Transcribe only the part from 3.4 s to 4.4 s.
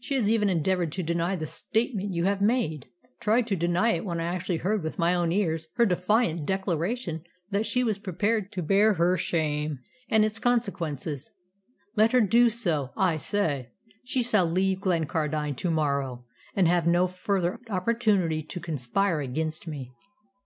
to deny it when I